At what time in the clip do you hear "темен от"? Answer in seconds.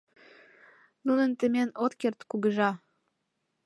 1.39-1.93